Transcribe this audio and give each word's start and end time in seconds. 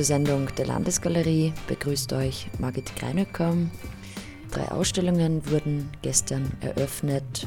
Zur 0.00 0.06
Sendung 0.06 0.48
der 0.56 0.64
Landesgalerie 0.64 1.52
begrüßt 1.66 2.14
euch 2.14 2.48
Margit 2.58 2.96
Greinöcker. 2.96 3.54
Drei 4.50 4.66
Ausstellungen 4.70 5.42
wurden 5.50 5.90
gestern 6.00 6.50
eröffnet. 6.62 7.46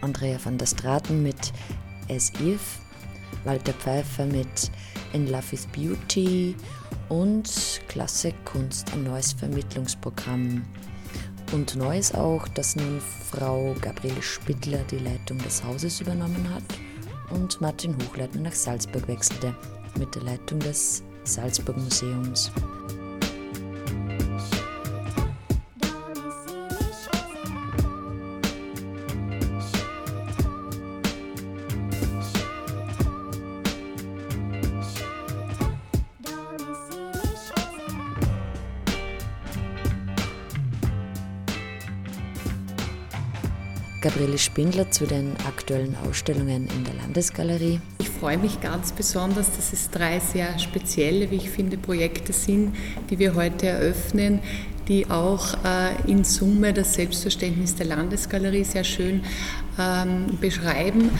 Andrea 0.00 0.38
van 0.44 0.58
der 0.58 0.66
Straten 0.66 1.24
mit 1.24 1.52
As 2.08 2.30
If, 2.40 2.78
Walter 3.42 3.72
Pfeiffer 3.72 4.26
mit 4.26 4.70
In 5.12 5.26
Love 5.26 5.42
is 5.50 5.66
Beauty 5.66 6.54
und 7.08 7.50
Klasse 7.88 8.32
Kunst, 8.44 8.92
ein 8.92 9.02
neues 9.02 9.32
Vermittlungsprogramm. 9.32 10.62
Und 11.52 11.74
neu 11.74 11.98
ist 11.98 12.14
auch, 12.14 12.46
dass 12.46 12.76
nun 12.76 13.00
Frau 13.00 13.74
Gabriele 13.80 14.22
Spittler 14.22 14.84
die 14.88 14.98
Leitung 14.98 15.38
des 15.38 15.64
Hauses 15.64 16.00
übernommen 16.00 16.48
hat 16.54 17.36
und 17.36 17.60
Martin 17.60 17.96
Hochleitner 17.96 18.42
nach 18.42 18.54
Salzburg 18.54 19.08
wechselte 19.08 19.52
mit 19.98 20.14
der 20.14 20.22
Leitung 20.22 20.60
des 20.60 21.02
Salzburg 21.26 21.76
Museums. 21.76 22.50
Gabriele 44.00 44.38
Spindler 44.38 44.88
zu 44.92 45.04
den 45.04 45.36
aktuellen 45.48 45.96
Ausstellungen 45.96 46.68
in 46.68 46.84
der 46.84 46.94
Landesgalerie. 46.94 47.80
Ich 48.16 48.20
freue 48.20 48.38
mich 48.38 48.62
ganz 48.62 48.92
besonders, 48.92 49.54
dass 49.54 49.74
es 49.74 49.90
drei 49.90 50.20
sehr 50.20 50.58
spezielle, 50.58 51.30
wie 51.30 51.36
ich 51.36 51.50
finde, 51.50 51.76
Projekte 51.76 52.32
sind, 52.32 52.74
die 53.10 53.18
wir 53.18 53.34
heute 53.34 53.66
eröffnen, 53.66 54.40
die 54.88 55.10
auch 55.10 55.52
äh, 55.62 56.10
in 56.10 56.24
Summe 56.24 56.72
das 56.72 56.94
Selbstverständnis 56.94 57.74
der 57.74 57.84
Landesgalerie 57.84 58.64
sehr 58.64 58.84
schön 58.84 59.20
ähm, 59.78 60.38
beschreiben. 60.40 61.10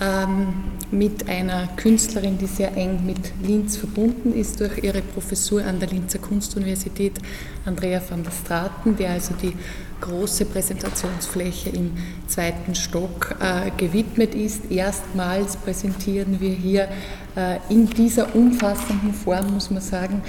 Ähm, 0.00 0.46
mit 0.90 1.28
einer 1.28 1.68
Künstlerin, 1.76 2.38
die 2.38 2.46
sehr 2.46 2.76
eng 2.76 3.04
mit 3.04 3.32
Linz 3.42 3.76
verbunden 3.76 4.32
ist 4.32 4.60
durch 4.60 4.78
ihre 4.82 5.02
Professur 5.02 5.64
an 5.64 5.80
der 5.80 5.88
Linzer 5.88 6.18
Kunstuniversität, 6.18 7.14
Andrea 7.64 8.00
van 8.08 8.22
der 8.22 8.30
Straten, 8.30 8.96
der 8.96 9.10
also 9.10 9.34
die 9.34 9.54
große 10.00 10.44
Präsentationsfläche 10.44 11.70
im 11.70 11.92
zweiten 12.26 12.74
Stock 12.74 13.34
äh, 13.40 13.70
gewidmet 13.76 14.34
ist. 14.34 14.70
Erstmals 14.70 15.56
präsentieren 15.56 16.40
wir 16.40 16.50
hier 16.50 16.88
äh, 17.34 17.58
in 17.68 17.86
dieser 17.86 18.34
umfassenden 18.34 19.14
Form, 19.14 19.54
muss 19.54 19.70
man 19.70 19.82
sagen, 19.82 20.22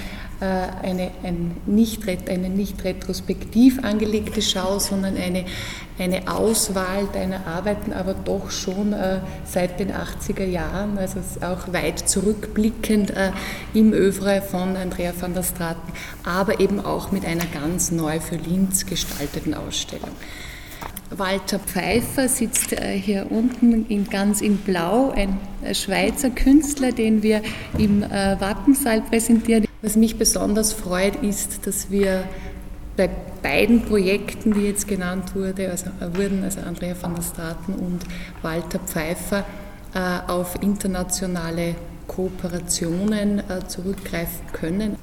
eine, 0.44 1.10
ein 1.24 1.56
nicht, 1.66 2.02
eine 2.28 2.48
nicht 2.48 2.84
retrospektiv 2.84 3.82
angelegte 3.82 4.40
Schau, 4.40 4.78
sondern 4.78 5.16
eine, 5.16 5.44
eine 5.98 6.32
Auswahl 6.32 7.08
deiner 7.12 7.46
Arbeiten, 7.46 7.92
aber 7.92 8.14
doch 8.14 8.50
schon 8.50 8.92
äh, 8.92 9.18
seit 9.44 9.80
den 9.80 9.90
80er 9.90 10.44
Jahren, 10.44 10.96
also 10.96 11.18
auch 11.40 11.72
weit 11.72 12.08
zurückblickend 12.08 13.10
äh, 13.10 13.32
im 13.74 13.92
Övre 13.92 14.40
von 14.40 14.76
Andrea 14.76 15.12
van 15.18 15.34
der 15.34 15.42
Straten, 15.42 15.92
aber 16.24 16.60
eben 16.60 16.78
auch 16.84 17.10
mit 17.10 17.24
einer 17.24 17.46
ganz 17.46 17.90
neu 17.90 18.20
für 18.20 18.36
Linz 18.36 18.86
gestalteten 18.86 19.54
Ausstellung. 19.54 20.10
Walter 21.10 21.58
Pfeiffer 21.58 22.28
sitzt 22.28 22.76
hier 22.78 23.26
unten 23.30 23.86
in, 23.86 24.04
ganz 24.10 24.42
in 24.42 24.58
Blau, 24.58 25.10
ein 25.10 25.40
Schweizer 25.72 26.28
Künstler, 26.28 26.92
den 26.92 27.22
wir 27.22 27.40
im 27.78 28.02
Wappensaal 28.02 29.00
präsentieren. 29.00 29.67
Was 29.80 29.94
mich 29.94 30.18
besonders 30.18 30.72
freut, 30.72 31.22
ist, 31.22 31.66
dass 31.66 31.90
wir 31.90 32.24
bei 32.96 33.08
beiden 33.42 33.82
Projekten, 33.82 34.52
die 34.52 34.62
jetzt 34.62 34.88
genannt 34.88 35.36
wurde, 35.36 35.70
also, 35.70 35.86
äh, 36.00 36.16
wurden, 36.16 36.42
also 36.42 36.60
Andrea 36.60 36.96
van 37.00 37.14
der 37.14 37.22
Straten 37.22 37.74
und 37.74 38.00
Walter 38.42 38.80
Pfeiffer, 38.80 39.44
äh, 39.94 40.30
auf 40.30 40.60
internationale 40.62 41.76
Kooperationen 42.08 43.38
äh, 43.38 43.68
zurückgreifen 43.68 44.40
können. 44.52 44.96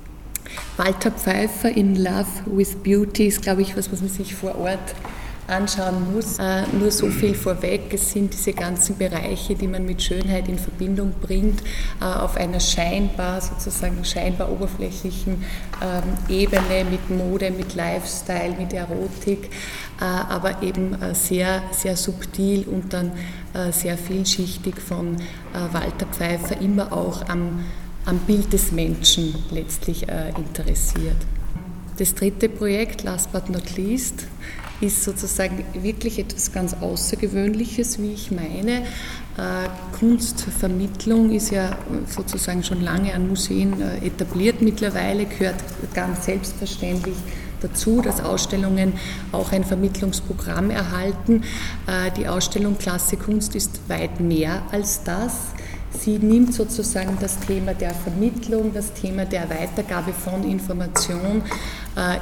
Walter 0.75 1.11
Pfeiffer 1.11 1.69
in 1.69 1.95
Love 1.95 2.27
with 2.45 2.75
Beauty 2.75 3.27
ist, 3.27 3.41
glaube 3.41 3.61
ich, 3.61 3.77
was, 3.77 3.91
was 3.93 4.01
man 4.01 4.09
sich 4.09 4.35
vor 4.35 4.57
Ort 4.57 4.93
anschauen 5.47 6.13
muss. 6.13 6.39
Äh, 6.39 6.63
nur 6.73 6.91
so 6.91 7.07
viel 7.07 7.33
vorweg, 7.33 7.93
es 7.93 8.11
sind 8.11 8.33
diese 8.33 8.53
ganzen 8.53 8.97
Bereiche, 8.97 9.55
die 9.55 9.67
man 9.67 9.85
mit 9.85 10.01
Schönheit 10.01 10.47
in 10.47 10.57
Verbindung 10.57 11.13
bringt, 11.21 11.61
äh, 12.01 12.05
auf 12.05 12.35
einer 12.35 12.59
scheinbar, 12.59 13.41
sozusagen 13.41 14.03
scheinbar 14.03 14.51
oberflächlichen 14.51 15.43
ähm, 15.81 16.03
Ebene 16.29 16.85
mit 16.89 17.09
Mode, 17.09 17.51
mit 17.51 17.75
Lifestyle, 17.75 18.55
mit 18.57 18.73
Erotik, 18.73 19.49
äh, 19.99 20.03
aber 20.03 20.61
eben 20.63 20.95
sehr, 21.13 21.63
sehr 21.71 21.95
subtil 21.95 22.65
und 22.67 22.93
dann 22.93 23.11
sehr 23.71 23.97
vielschichtig 23.97 24.75
von 24.81 25.15
Walter 25.71 26.05
Pfeiffer 26.07 26.59
immer 26.59 26.91
auch 26.91 27.29
am, 27.29 27.63
am 28.05 28.17
Bild 28.19 28.51
des 28.51 28.73
Menschen 28.73 29.33
letztlich 29.49 30.05
interessiert. 30.37 31.15
Das 31.97 32.13
dritte 32.13 32.49
Projekt, 32.49 33.03
last 33.03 33.31
but 33.31 33.49
not 33.49 33.77
least, 33.77 34.25
ist 34.81 35.03
sozusagen 35.03 35.63
wirklich 35.73 36.19
etwas 36.19 36.51
ganz 36.51 36.73
Außergewöhnliches, 36.73 37.99
wie 38.01 38.13
ich 38.13 38.31
meine. 38.31 38.81
Äh, 39.37 39.69
Kunstvermittlung 39.97 41.31
ist 41.31 41.51
ja 41.51 41.77
sozusagen 42.07 42.63
schon 42.63 42.81
lange 42.81 43.13
an 43.13 43.27
Museen 43.27 43.81
äh, 43.81 44.05
etabliert 44.05 44.61
mittlerweile, 44.61 45.25
gehört 45.25 45.55
ganz 45.93 46.25
selbstverständlich 46.25 47.15
dazu, 47.61 48.01
dass 48.01 48.21
Ausstellungen 48.21 48.93
auch 49.31 49.51
ein 49.51 49.63
Vermittlungsprogramm 49.63 50.69
erhalten. 50.69 51.43
Äh, 51.87 52.11
die 52.17 52.27
Ausstellung 52.27 52.77
Klasse 52.77 53.17
Kunst 53.17 53.55
ist 53.55 53.79
weit 53.87 54.19
mehr 54.19 54.61
als 54.71 55.03
das. 55.03 55.33
Sie 55.99 56.17
nimmt 56.17 56.53
sozusagen 56.53 57.17
das 57.21 57.39
Thema 57.39 57.73
der 57.73 57.93
Vermittlung, 57.93 58.73
das 58.73 58.93
Thema 58.93 59.25
der 59.25 59.49
Weitergabe 59.49 60.11
von 60.11 60.43
Information 60.43 61.43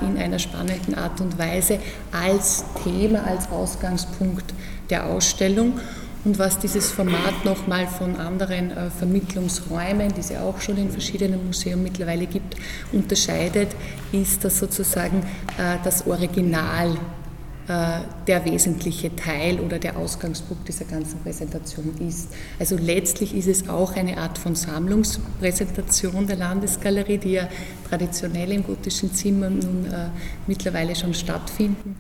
in 0.01 0.17
einer 0.17 0.37
spannenden 0.37 0.95
Art 0.95 1.19
und 1.19 1.37
Weise 1.39 1.79
als 2.11 2.63
Thema, 2.83 3.23
als 3.23 3.49
Ausgangspunkt 3.49 4.53
der 4.89 5.07
Ausstellung. 5.07 5.79
Und 6.25 6.39
was 6.39 6.57
dieses 6.57 6.89
Format 6.89 7.43
nochmal 7.43 7.85
von 7.85 8.15
anderen 8.15 8.71
äh, 8.71 8.89
Vermittlungsräumen, 8.89 10.13
die 10.13 10.21
es 10.21 10.29
ja 10.29 10.41
auch 10.41 10.61
schon 10.61 10.77
in 10.77 10.89
verschiedenen 10.89 11.45
Museen 11.45 11.83
mittlerweile 11.83 12.27
gibt, 12.27 12.55
unterscheidet, 12.93 13.69
ist, 14.13 14.45
dass 14.45 14.59
sozusagen 14.59 15.19
äh, 15.57 15.77
das 15.83 16.07
Original 16.07 16.91
äh, 16.91 17.22
der 17.67 18.43
wesentliche 18.43 19.15
Teil 19.15 19.59
oder 19.59 19.79
der 19.79 19.95
Ausgangspunkt 19.97 20.67
dieser 20.67 20.83
ganzen 20.83 21.19
Präsentation 21.19 21.93
ist. 22.05 22.33
Also 22.59 22.75
letztlich 22.75 23.33
ist 23.33 23.47
es 23.47 23.69
auch 23.69 23.95
eine 23.95 24.17
Art 24.17 24.37
von 24.37 24.53
Sammlungspräsentation 24.55 26.27
der 26.27 26.35
Landesgalerie, 26.35 27.17
die 27.17 27.31
ja 27.33 27.47
traditionell 27.87 28.51
im 28.51 28.63
gotischen 28.63 29.13
Zimmer 29.13 29.49
nun 29.49 29.85
äh, 29.85 30.09
mittlerweile 30.47 30.95
schon 30.95 31.13
stattfinden, 31.13 31.95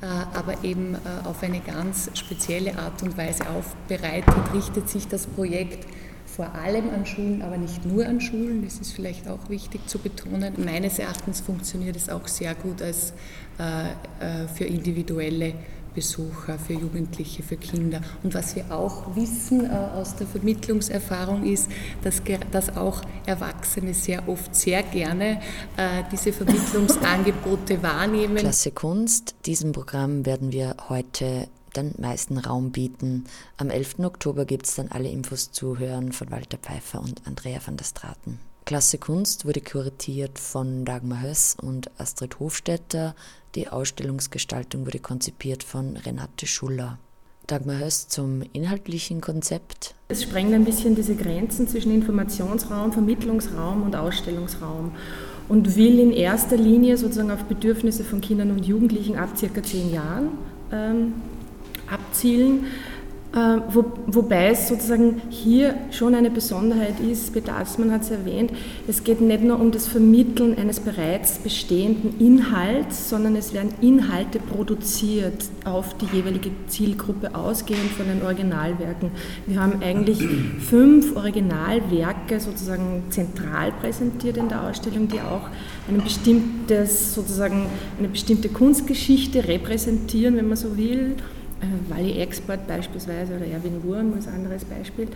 äh, 0.00 0.06
aber 0.06 0.64
eben 0.64 0.94
äh, 0.94 1.28
auf 1.28 1.42
eine 1.42 1.60
ganz 1.60 2.10
spezielle 2.14 2.76
Art 2.76 3.02
und 3.02 3.16
Weise 3.16 3.44
aufbereitet, 3.48 4.34
richtet 4.52 4.88
sich 4.88 5.06
das 5.06 5.26
Projekt 5.26 5.86
vor 6.34 6.52
allem 6.54 6.90
an 6.90 7.06
Schulen, 7.06 7.42
aber 7.42 7.56
nicht 7.56 7.86
nur 7.86 8.06
an 8.06 8.20
Schulen. 8.20 8.64
Das 8.64 8.78
ist 8.78 8.92
vielleicht 8.92 9.28
auch 9.28 9.48
wichtig 9.48 9.86
zu 9.88 9.98
betonen. 9.98 10.54
Meines 10.64 10.98
Erachtens 10.98 11.40
funktioniert 11.40 11.96
es 11.96 12.08
auch 12.08 12.26
sehr 12.26 12.54
gut 12.54 12.82
als 12.82 13.12
äh, 13.58 14.42
äh, 14.42 14.48
für 14.48 14.64
individuelle 14.64 15.54
Besucher, 15.94 16.58
für 16.58 16.72
Jugendliche, 16.72 17.44
für 17.44 17.56
Kinder. 17.56 18.00
Und 18.24 18.34
was 18.34 18.56
wir 18.56 18.72
auch 18.72 19.14
wissen 19.14 19.64
äh, 19.64 19.68
aus 19.68 20.16
der 20.16 20.26
Vermittlungserfahrung 20.26 21.44
ist, 21.44 21.70
dass, 22.02 22.20
dass 22.50 22.76
auch 22.76 23.02
Erwachsene 23.26 23.94
sehr 23.94 24.28
oft 24.28 24.56
sehr 24.56 24.82
gerne 24.82 25.40
äh, 25.76 26.02
diese 26.10 26.32
Vermittlungsangebote 26.32 27.80
wahrnehmen. 27.80 28.36
Klasse 28.36 28.72
Kunst, 28.72 29.36
diesem 29.46 29.70
Programm 29.70 30.26
werden 30.26 30.50
wir 30.50 30.74
heute 30.88 31.46
den 31.76 31.94
meisten 31.98 32.38
Raum 32.38 32.72
bieten. 32.72 33.24
Am 33.56 33.70
11. 33.70 34.00
Oktober 34.00 34.44
gibt 34.44 34.66
es 34.66 34.74
dann 34.74 34.88
alle 34.88 35.08
Infos 35.08 35.52
zu 35.52 35.78
hören 35.78 36.12
von 36.12 36.30
Walter 36.30 36.58
Pfeiffer 36.58 37.00
und 37.00 37.26
Andrea 37.26 37.60
van 37.64 37.76
der 37.76 37.84
Straten. 37.84 38.38
Klasse 38.66 38.96
Kunst 38.96 39.44
wurde 39.44 39.60
kuratiert 39.60 40.38
von 40.38 40.86
Dagmar 40.86 41.20
Höss 41.20 41.54
und 41.60 41.90
Astrid 42.00 42.40
Hofstetter. 42.40 43.14
Die 43.54 43.68
Ausstellungsgestaltung 43.68 44.86
wurde 44.86 45.00
konzipiert 45.00 45.62
von 45.62 45.98
Renate 45.98 46.46
Schuller. 46.46 46.98
Dagmar 47.46 47.78
Höss 47.78 48.08
zum 48.08 48.42
inhaltlichen 48.54 49.20
Konzept. 49.20 49.94
Es 50.08 50.22
sprengt 50.22 50.54
ein 50.54 50.64
bisschen 50.64 50.94
diese 50.94 51.14
Grenzen 51.14 51.68
zwischen 51.68 51.92
Informationsraum, 51.92 52.92
Vermittlungsraum 52.92 53.82
und 53.82 53.96
Ausstellungsraum 53.96 54.92
und 55.48 55.76
will 55.76 55.98
in 55.98 56.10
erster 56.10 56.56
Linie 56.56 56.96
sozusagen 56.96 57.30
auf 57.30 57.44
Bedürfnisse 57.44 58.02
von 58.02 58.22
Kindern 58.22 58.50
und 58.50 58.64
Jugendlichen 58.64 59.16
ab 59.16 59.36
circa 59.36 59.62
zehn 59.62 59.92
Jahren 59.92 60.28
ähm, 60.72 61.12
abzielen. 61.90 62.66
Äh, 63.34 63.60
wo, 63.72 63.84
wobei 64.06 64.50
es 64.50 64.68
sozusagen 64.68 65.20
hier 65.28 65.74
schon 65.90 66.14
eine 66.14 66.30
Besonderheit 66.30 67.00
ist, 67.00 67.32
Peter 67.32 67.56
Assmann 67.56 67.90
hat 67.90 68.02
es 68.02 68.12
erwähnt, 68.12 68.52
es 68.86 69.02
geht 69.02 69.20
nicht 69.20 69.42
nur 69.42 69.58
um 69.58 69.72
das 69.72 69.88
Vermitteln 69.88 70.56
eines 70.56 70.78
bereits 70.78 71.38
bestehenden 71.38 72.20
Inhalts, 72.20 73.10
sondern 73.10 73.34
es 73.34 73.52
werden 73.52 73.74
Inhalte 73.80 74.38
produziert 74.38 75.46
auf 75.64 75.96
die 75.96 76.06
jeweilige 76.16 76.50
Zielgruppe 76.68 77.34
ausgehend 77.34 77.90
von 77.96 78.06
den 78.06 78.22
Originalwerken. 78.22 79.10
Wir 79.48 79.60
haben 79.60 79.82
eigentlich 79.82 80.24
fünf 80.60 81.16
Originalwerke 81.16 82.38
sozusagen 82.38 83.02
zentral 83.10 83.72
präsentiert 83.72 84.36
in 84.36 84.48
der 84.48 84.62
Ausstellung, 84.62 85.08
die 85.08 85.20
auch 85.20 85.48
ein 85.88 86.00
bestimmtes, 86.00 87.16
sozusagen 87.16 87.66
eine 87.98 88.06
bestimmte 88.06 88.48
Kunstgeschichte 88.48 89.48
repräsentieren, 89.48 90.36
wenn 90.36 90.46
man 90.46 90.56
so 90.56 90.76
will 90.76 91.16
Wally 91.88 92.18
Export 92.18 92.66
beispielsweise 92.66 93.36
oder 93.36 93.46
Erwin 93.46 93.82
Wurm 93.84 94.12
als 94.14 94.28
anderes 94.28 94.64
Beispiel. 94.64 95.08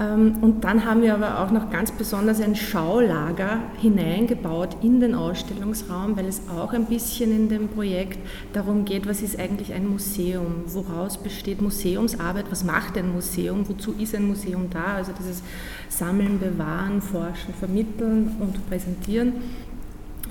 Ähm, 0.00 0.36
und 0.40 0.64
dann 0.64 0.84
haben 0.84 1.02
wir 1.02 1.14
aber 1.14 1.40
auch 1.40 1.50
noch 1.50 1.70
ganz 1.70 1.92
besonders 1.92 2.40
ein 2.40 2.56
Schaulager 2.56 3.60
hineingebaut 3.80 4.76
in 4.82 5.00
den 5.00 5.14
Ausstellungsraum, 5.14 6.16
weil 6.16 6.26
es 6.26 6.42
auch 6.48 6.72
ein 6.72 6.86
bisschen 6.86 7.30
in 7.30 7.48
dem 7.48 7.68
Projekt 7.68 8.18
darum 8.52 8.84
geht, 8.84 9.06
was 9.06 9.22
ist 9.22 9.38
eigentlich 9.38 9.72
ein 9.74 9.86
Museum, 9.86 10.64
woraus 10.66 11.18
besteht 11.18 11.60
Museumsarbeit, 11.60 12.46
was 12.50 12.64
macht 12.64 12.96
ein 12.96 13.12
Museum, 13.12 13.68
wozu 13.68 13.94
ist 13.98 14.14
ein 14.14 14.26
Museum 14.26 14.68
da, 14.70 14.94
also 14.96 15.12
dieses 15.18 15.42
Sammeln, 15.88 16.38
Bewahren, 16.38 17.02
Forschen, 17.02 17.52
Vermitteln 17.58 18.36
und 18.40 18.66
Präsentieren 18.68 19.34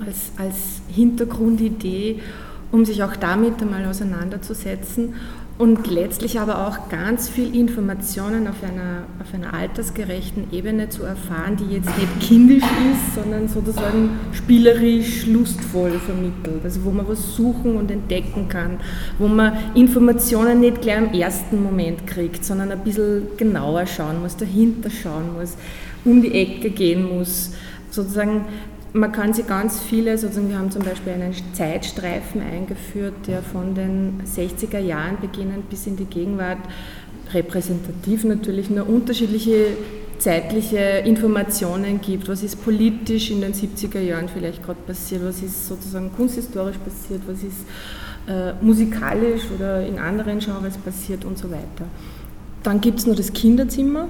als, 0.04 0.32
als 0.38 0.82
Hintergrundidee 0.88 2.20
um 2.72 2.86
sich 2.86 3.02
auch 3.02 3.14
damit 3.14 3.60
einmal 3.60 3.84
auseinanderzusetzen 3.84 5.14
und 5.58 5.86
letztlich 5.90 6.40
aber 6.40 6.66
auch 6.66 6.88
ganz 6.88 7.28
viel 7.28 7.54
Informationen 7.54 8.48
auf 8.48 8.62
einer, 8.62 9.04
auf 9.20 9.32
einer 9.34 9.54
altersgerechten 9.54 10.52
Ebene 10.52 10.88
zu 10.88 11.04
erfahren, 11.04 11.56
die 11.56 11.74
jetzt 11.74 11.90
nicht 11.98 12.20
kindisch 12.20 12.64
ist, 12.64 13.14
sondern 13.14 13.48
sozusagen 13.48 14.18
spielerisch, 14.32 15.26
lustvoll 15.26 15.92
vermittelt. 15.92 16.64
Also 16.64 16.84
wo 16.84 16.90
man 16.90 17.06
was 17.06 17.36
suchen 17.36 17.76
und 17.76 17.90
entdecken 17.90 18.48
kann, 18.48 18.80
wo 19.18 19.28
man 19.28 19.52
Informationen 19.74 20.60
nicht 20.60 20.80
gleich 20.80 20.98
im 20.98 21.12
ersten 21.12 21.62
Moment 21.62 22.06
kriegt, 22.06 22.44
sondern 22.44 22.72
ein 22.72 22.80
bisschen 22.80 23.28
genauer 23.36 23.86
schauen 23.86 24.20
muss, 24.22 24.36
dahinter 24.36 24.90
schauen 24.90 25.34
muss, 25.38 25.56
um 26.04 26.22
die 26.22 26.34
Ecke 26.34 26.70
gehen 26.70 27.16
muss. 27.16 27.52
Sozusagen 27.90 28.46
man 28.94 29.12
kann 29.12 29.32
sich 29.32 29.46
ganz 29.46 29.80
viele, 29.80 30.18
sozusagen 30.18 30.50
wir 30.50 30.58
haben 30.58 30.70
zum 30.70 30.82
Beispiel 30.82 31.12
einen 31.12 31.34
Zeitstreifen 31.54 32.42
eingeführt, 32.42 33.14
der 33.26 33.42
von 33.42 33.74
den 33.74 34.22
60er 34.24 34.78
Jahren 34.78 35.18
beginnend 35.20 35.70
bis 35.70 35.86
in 35.86 35.96
die 35.96 36.04
Gegenwart 36.04 36.58
repräsentativ 37.32 38.24
natürlich 38.24 38.68
nur 38.68 38.88
unterschiedliche 38.88 39.68
zeitliche 40.18 41.02
Informationen 41.04 42.00
gibt. 42.00 42.28
Was 42.28 42.42
ist 42.42 42.62
politisch 42.64 43.30
in 43.30 43.40
den 43.40 43.54
70er 43.54 44.00
Jahren 44.00 44.28
vielleicht 44.28 44.62
gerade 44.62 44.80
passiert, 44.86 45.24
was 45.24 45.42
ist 45.42 45.66
sozusagen 45.66 46.12
kunsthistorisch 46.12 46.76
passiert, 46.76 47.22
was 47.26 47.42
ist 47.42 47.66
äh, 48.28 48.52
musikalisch 48.64 49.42
oder 49.54 49.84
in 49.84 49.98
anderen 49.98 50.38
Genres 50.38 50.76
passiert 50.76 51.24
und 51.24 51.38
so 51.38 51.50
weiter. 51.50 51.86
Dann 52.62 52.80
gibt 52.80 53.00
es 53.00 53.06
noch 53.06 53.16
das 53.16 53.32
Kinderzimmer, 53.32 54.06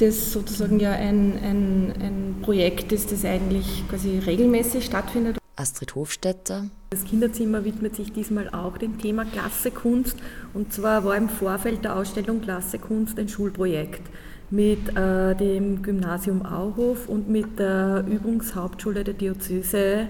das 0.00 0.32
sozusagen 0.32 0.80
ja 0.80 0.92
ein, 0.92 1.38
ein, 1.42 1.92
ein 2.00 2.36
Projekt 2.42 2.92
ist, 2.92 3.12
das 3.12 3.24
eigentlich 3.24 3.84
quasi 3.88 4.18
regelmäßig 4.18 4.84
stattfindet. 4.84 5.38
Astrid 5.56 5.94
Hofstetter. 5.94 6.66
Das 6.90 7.04
Kinderzimmer 7.04 7.64
widmet 7.64 7.94
sich 7.94 8.12
diesmal 8.12 8.48
auch 8.48 8.78
dem 8.78 8.98
Thema 8.98 9.24
Klassekunst. 9.24 10.16
Und 10.54 10.72
zwar 10.72 11.04
war 11.04 11.16
im 11.16 11.28
Vorfeld 11.28 11.84
der 11.84 11.96
Ausstellung 11.96 12.40
Klassekunst 12.40 13.18
ein 13.18 13.28
Schulprojekt 13.28 14.02
mit 14.50 14.96
äh, 14.96 15.36
dem 15.36 15.82
Gymnasium 15.82 16.44
Auhof 16.44 17.08
und 17.08 17.28
mit 17.28 17.58
der 17.58 18.04
Übungshauptschule 18.08 19.04
der 19.04 19.14
Diözese. 19.14 20.08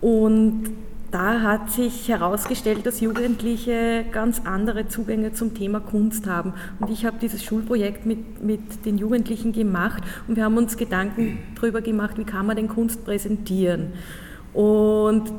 Und 0.00 0.64
da 1.12 1.42
hat 1.42 1.70
sich 1.70 2.08
herausgestellt, 2.08 2.86
dass 2.86 3.00
Jugendliche 3.00 4.04
ganz 4.10 4.40
andere 4.44 4.88
Zugänge 4.88 5.34
zum 5.34 5.54
Thema 5.54 5.78
Kunst 5.78 6.26
haben. 6.26 6.54
Und 6.80 6.90
ich 6.90 7.04
habe 7.04 7.18
dieses 7.20 7.44
Schulprojekt 7.44 8.06
mit, 8.06 8.42
mit 8.42 8.86
den 8.86 8.96
Jugendlichen 8.96 9.52
gemacht 9.52 10.02
und 10.26 10.36
wir 10.36 10.44
haben 10.44 10.56
uns 10.56 10.76
Gedanken 10.76 11.38
darüber 11.54 11.82
gemacht, 11.82 12.16
wie 12.16 12.24
kann 12.24 12.46
man 12.46 12.56
denn 12.56 12.68
Kunst 12.68 13.04
präsentieren. 13.04 13.92
Und 14.54 15.30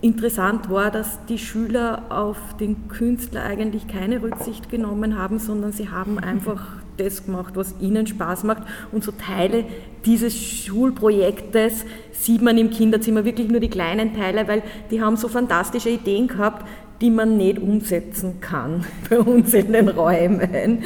interessant 0.00 0.68
war, 0.70 0.90
dass 0.90 1.24
die 1.26 1.38
Schüler 1.38 2.02
auf 2.08 2.36
den 2.58 2.88
Künstler 2.88 3.44
eigentlich 3.44 3.86
keine 3.86 4.22
Rücksicht 4.22 4.68
genommen 4.70 5.16
haben, 5.16 5.38
sondern 5.38 5.70
sie 5.70 5.88
haben 5.88 6.18
einfach 6.18 6.77
das 6.98 7.24
gemacht, 7.24 7.54
was 7.56 7.74
ihnen 7.80 8.06
Spaß 8.06 8.44
macht. 8.44 8.62
Und 8.92 9.04
so 9.04 9.12
Teile 9.12 9.64
dieses 10.04 10.36
Schulprojektes 10.36 11.84
sieht 12.12 12.42
man 12.42 12.58
im 12.58 12.70
Kinderzimmer 12.70 13.24
wirklich 13.24 13.48
nur 13.48 13.60
die 13.60 13.70
kleinen 13.70 14.14
Teile, 14.14 14.48
weil 14.48 14.62
die 14.90 15.00
haben 15.00 15.16
so 15.16 15.28
fantastische 15.28 15.90
Ideen 15.90 16.28
gehabt, 16.28 16.66
die 17.00 17.10
man 17.10 17.36
nicht 17.36 17.58
umsetzen 17.58 18.40
kann 18.40 18.84
bei 19.10 19.18
uns 19.20 19.54
in 19.54 19.72
den 19.72 19.88
Räumen. 19.88 20.82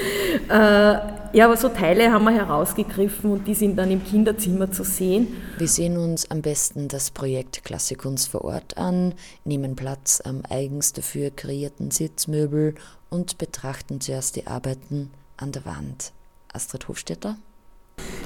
Äh, 0.48 0.98
ja, 1.34 1.46
aber 1.46 1.56
so 1.56 1.70
Teile 1.70 2.12
haben 2.12 2.24
wir 2.24 2.32
herausgegriffen 2.32 3.32
und 3.32 3.46
die 3.46 3.54
sind 3.54 3.76
dann 3.76 3.90
im 3.90 4.04
Kinderzimmer 4.04 4.70
zu 4.70 4.84
sehen. 4.84 5.28
Wir 5.56 5.68
sehen 5.68 5.96
uns 5.96 6.30
am 6.30 6.42
besten 6.42 6.88
das 6.88 7.10
Projekt 7.10 7.64
Klassikunst 7.64 8.28
vor 8.28 8.44
Ort 8.44 8.76
an, 8.76 9.14
nehmen 9.44 9.74
Platz 9.74 10.20
am 10.22 10.42
eigens 10.50 10.92
dafür 10.92 11.30
kreierten 11.30 11.90
Sitzmöbel 11.90 12.74
und 13.08 13.38
betrachten 13.38 14.02
zuerst 14.02 14.36
die 14.36 14.46
Arbeiten 14.46 15.10
an 15.36 15.52
der 15.52 15.64
Wand. 15.64 16.12
Astrid 16.52 16.88
Hofstetter? 16.88 17.36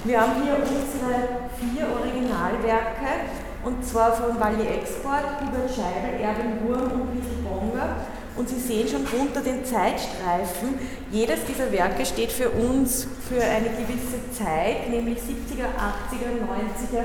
Wir 0.05 0.21
haben 0.21 0.43
hier 0.43 0.57
unsere 0.57 1.51
vier 1.59 1.89
Originalwerke 1.89 3.31
und 3.65 3.85
zwar 3.85 4.13
von 4.13 4.39
Wally 4.39 4.67
Export, 4.67 5.25
Hubert 5.41 5.71
Scheibel, 5.71 6.21
Erwin 6.21 6.63
Wurm 6.63 7.01
und 7.01 7.15
Liesel 7.15 7.43
Bonger. 7.43 7.97
Und 8.37 8.49
Sie 8.49 8.61
sehen 8.61 8.87
schon 8.87 9.07
unter 9.19 9.41
den 9.41 9.65
Zeitstreifen, 9.65 10.79
jedes 11.11 11.45
dieser 11.47 11.73
Werke 11.73 12.05
steht 12.05 12.31
für 12.31 12.51
uns 12.51 13.09
für 13.29 13.43
eine 13.43 13.71
gewisse 13.71 14.31
Zeit, 14.31 14.91
nämlich 14.91 15.19
70er, 15.19 15.65
80er, 15.65 16.45
90er 16.45 17.05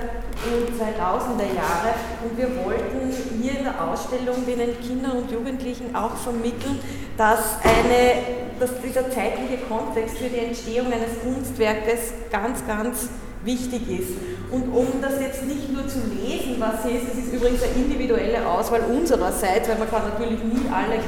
und 0.51 0.70
2000er 0.77 1.55
Jahre. 1.55 1.96
Und 2.24 2.38
wir 2.38 2.63
wollten 2.63 3.12
hier 3.41 3.58
in 3.60 3.63
der 3.63 3.81
Ausstellung 3.81 4.46
den 4.46 4.79
Kindern 4.81 5.17
und 5.20 5.31
Jugendlichen 5.31 5.96
auch 5.96 6.15
vermitteln, 6.17 6.79
dass, 7.15 7.55
eine, 7.63 8.50
dass 8.61 8.79
dieser 8.79 9.09
zeitliche 9.09 9.57
Kontext 9.67 10.17
für 10.17 10.29
die 10.29 10.45
Entstehung 10.45 10.87
eines 10.87 11.19
Kunstwerkes 11.23 12.13
ganz, 12.31 12.65
ganz 12.67 13.09
wichtig 13.43 13.89
ist. 13.89 14.11
Und 14.51 14.71
um 14.71 14.87
das 15.01 15.19
jetzt 15.19 15.45
nicht 15.45 15.73
nur 15.73 15.87
zu 15.87 15.99
lesen, 15.99 16.57
was 16.59 16.83
hier 16.85 17.01
ist, 17.01 17.09
das 17.09 17.17
ist 17.17 17.33
übrigens 17.33 17.63
eine 17.63 17.73
individuelle 17.73 18.47
Auswahl 18.47 18.81
unsererseits, 18.81 19.67
weil 19.67 19.79
man 19.79 19.89
kann 19.89 20.03
natürlich 20.09 20.43
nie 20.43 20.69
alle 20.71 20.99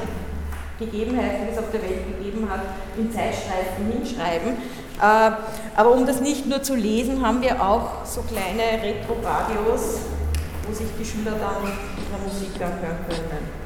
Gegebenheiten, 0.80 1.46
die 1.48 1.54
es 1.54 1.60
auf 1.60 1.70
der 1.72 1.84
Welt 1.84 2.18
gegeben 2.18 2.50
hat, 2.50 2.62
in 2.98 3.12
Zeitstreifen 3.12 3.92
hinschreiben. 3.92 4.54
Äh, 5.00 5.32
aber 5.76 5.92
um 5.92 6.08
das 6.08 6.22
nicht 6.22 6.48
nur 6.48 6.64
zu 6.64 6.76
lesen, 6.76 7.26
haben 7.26 7.42
wir 7.42 7.62
auch 7.62 8.04
so 8.06 8.22
kleine 8.22 8.82
Retro-Radios, 8.82 10.00
wo 10.68 10.74
sich 10.74 10.88
die 11.00 11.06
Schüler 11.06 11.34
dann 11.34 11.64
ihre 11.64 12.24
Musik 12.26 12.56
anhören 12.56 12.98
können. 13.08 13.63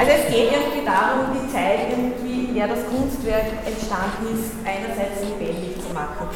Also 0.00 0.12
es 0.12 0.32
geht 0.34 0.50
irgendwie 0.50 0.82
darum, 0.82 1.26
die 1.34 1.52
Zeit 1.52 1.90
irgendwie, 1.90 2.46
in 2.46 2.54
der 2.54 2.68
das 2.68 2.86
Kunstwerk 2.86 3.44
entstanden 3.66 4.32
ist, 4.32 4.50
einerseits 4.64 5.20
lebendig 5.28 5.76
zu 5.76 5.92
machen. 5.92 6.26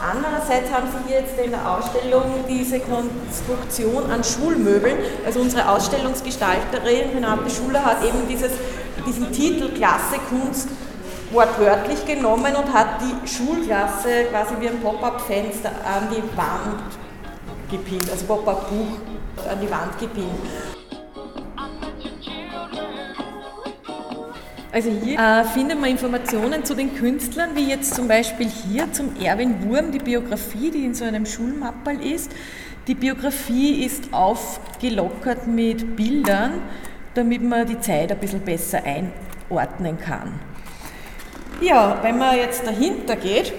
Andererseits 0.00 0.72
haben 0.72 0.86
Sie 0.88 1.12
jetzt 1.12 1.38
in 1.38 1.50
der 1.50 1.70
Ausstellung 1.70 2.22
diese 2.48 2.80
Konstruktion 2.80 4.10
an 4.10 4.24
Schulmöbeln. 4.24 5.00
Also 5.26 5.40
unsere 5.40 5.68
Ausstellungsgestalterin 5.68 7.10
Renate 7.14 7.50
Schuler 7.50 7.84
hat 7.84 8.02
eben 8.02 8.26
dieses, 8.26 8.52
diesen 9.06 9.32
Titel 9.32 9.68
Klasse 9.74 10.16
Kunst 10.30 10.70
wortwörtlich 11.30 12.06
genommen 12.06 12.56
und 12.56 12.72
hat 12.72 13.02
die 13.02 13.28
Schulklasse 13.28 14.24
quasi 14.30 14.54
wie 14.60 14.68
ein 14.68 14.80
Pop-up-Fenster 14.80 15.68
an 15.68 16.08
die 16.10 16.22
Wand 16.38 17.05
gepinnt, 17.70 18.10
also 18.10 18.26
Pop-up-Buch 18.26 18.98
an 19.48 19.58
die 19.60 19.70
Wand 19.70 19.98
gepinnt. 19.98 20.28
Also 24.72 24.90
hier 24.90 25.18
äh, 25.18 25.44
findet 25.44 25.80
man 25.80 25.88
Informationen 25.88 26.62
zu 26.62 26.74
den 26.74 26.94
Künstlern, 26.94 27.56
wie 27.56 27.66
jetzt 27.66 27.94
zum 27.94 28.08
Beispiel 28.08 28.46
hier 28.46 28.92
zum 28.92 29.16
Erwin 29.16 29.66
Wurm, 29.66 29.90
die 29.90 29.98
Biografie, 29.98 30.70
die 30.70 30.84
in 30.84 30.92
so 30.92 31.06
einem 31.06 31.24
Schulmappel 31.24 31.98
ist. 32.02 32.30
Die 32.86 32.94
Biografie 32.94 33.84
ist 33.84 34.12
aufgelockert 34.12 35.46
mit 35.46 35.96
Bildern, 35.96 36.60
damit 37.14 37.42
man 37.42 37.66
die 37.66 37.80
Zeit 37.80 38.12
ein 38.12 38.18
bisschen 38.18 38.42
besser 38.42 38.82
einordnen 38.84 39.98
kann. 39.98 40.38
Ja, 41.62 41.98
wenn 42.02 42.18
man 42.18 42.36
jetzt 42.36 42.66
dahinter 42.66 43.16
geht, 43.16 43.54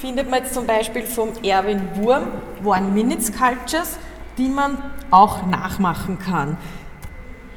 findet 0.00 0.30
man 0.30 0.40
jetzt 0.40 0.54
zum 0.54 0.66
Beispiel 0.66 1.02
vom 1.02 1.30
Erwin 1.42 1.82
Wurm 1.96 2.24
One-Minute-Sculptures, 2.64 3.98
die 4.38 4.48
man 4.48 4.78
auch 5.10 5.46
nachmachen 5.46 6.18
kann. 6.18 6.56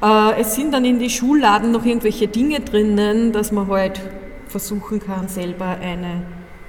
Äh, 0.02 0.40
es 0.40 0.54
sind 0.54 0.72
dann 0.72 0.84
in 0.84 0.98
die 0.98 1.10
Schulladen 1.10 1.72
noch 1.72 1.84
irgendwelche 1.84 2.28
Dinge 2.28 2.60
drinnen, 2.60 3.32
dass 3.32 3.50
man 3.50 3.68
halt 3.68 4.00
versuchen 4.48 5.00
kann, 5.00 5.28
selber 5.28 5.76
eine 5.80 6.22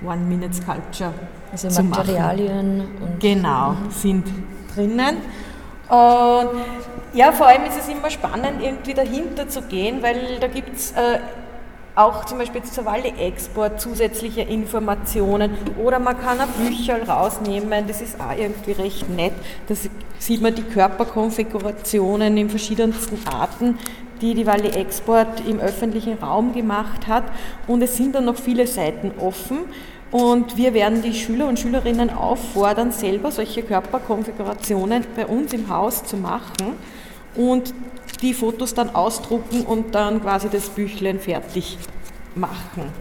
One-Minute-Sculpture 0.05 1.13
also 1.51 1.67
zu 1.67 1.84
Materialien 1.84 2.77
machen. 2.77 2.98
Und 3.01 3.20
genau, 3.20 3.72
mhm. 3.72 3.91
sind 3.91 4.27
drinnen. 4.74 5.17
Und 5.89 6.50
ja, 7.13 7.32
vor 7.32 7.48
allem 7.48 7.65
ist 7.65 7.79
es 7.79 7.88
immer 7.89 8.10
spannend, 8.10 8.62
irgendwie 8.62 8.94
dahinter 8.94 9.48
zu 9.48 9.62
gehen, 9.62 10.01
weil 10.01 10.39
da 10.39 10.48
gibt 10.48 10.75
es 10.75 10.91
äh, 10.94 11.20
auch 11.96 12.25
zum 12.25 12.38
Beispiel 12.38 12.62
zur 12.64 12.86
Walli-Export 12.86 13.80
zusätzliche 13.80 14.42
Informationen 14.42 15.52
oder 15.82 16.00
man 16.00 16.20
kann 16.20 16.40
ein 16.40 16.50
Bücher 16.50 17.08
rausnehmen, 17.08 17.88
das 17.88 18.02
ist 18.02 18.20
auch 18.20 18.38
irgendwie 18.38 18.74
recht 18.74 19.10
nett. 19.10 19.34
Da 19.68 19.75
sieht 20.20 20.42
man 20.42 20.54
die 20.54 20.64
Körperkonfigurationen 20.64 22.36
in 22.38 22.50
verschiedensten 22.50 23.20
Arten, 23.28 23.78
die 24.22 24.34
die 24.34 24.46
Walli 24.46 24.70
Export 24.70 25.42
im 25.48 25.60
öffentlichen 25.60 26.18
Raum 26.20 26.54
gemacht 26.54 27.08
hat 27.08 27.24
und 27.68 27.82
es 27.82 27.96
sind 27.96 28.16
dann 28.16 28.25
noch 28.25 28.38
viele 28.38 28.68
Seiten 28.68 29.14
offen. 29.20 29.60
Und 30.12 30.56
wir 30.56 30.74
werden 30.74 31.02
die 31.02 31.14
Schüler 31.14 31.48
und 31.48 31.60
Schülerinnen 31.60 32.10
auffordern, 32.10 32.92
selber 32.92 33.32
solche 33.32 33.64
Körperkonfigurationen 33.64 35.04
bei 35.16 35.25
uns 35.25 35.52
im 35.52 35.68
Haus 35.68 36.06
zu 36.06 36.16
machen 36.16 36.74
und 37.36 37.74
die 38.22 38.34
Fotos 38.34 38.74
dann 38.74 38.93
ausdrucken 38.95 39.62
und 39.62 39.95
dann 39.95 40.22
quasi 40.22 40.50
das 40.50 40.69
Büchlein 40.69 41.19
fertig 41.19 41.77
machen. 42.36 42.91